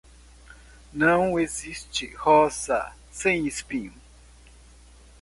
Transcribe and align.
Não 0.91 1.39
existe 1.39 2.11
rosa 2.15 2.91
sem 3.11 3.45
espinho. 3.45 3.93